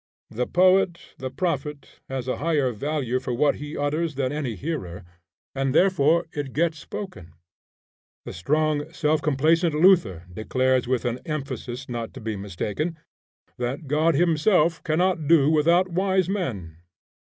[0.31, 5.03] The poet, the prophet, has a higher value for what he utters than any hearer,
[5.53, 7.33] and therefore it gets spoken.
[8.25, 12.97] The strong, self complacent Luther declares with an emphasis not to be mistaken,
[13.59, 16.77] that "God himself cannot do without wise men."